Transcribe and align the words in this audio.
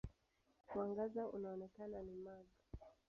Mwangaza 0.73 1.27
unaoonekana 1.27 2.01
ni 2.03 2.15
mag. 2.15 2.45